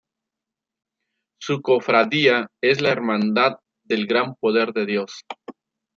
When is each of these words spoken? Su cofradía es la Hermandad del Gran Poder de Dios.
Su 1.39 1.61
cofradía 1.61 2.47
es 2.63 2.81
la 2.81 2.89
Hermandad 2.89 3.57
del 3.83 4.07
Gran 4.07 4.33
Poder 4.41 4.73
de 4.73 4.87
Dios. 4.87 5.23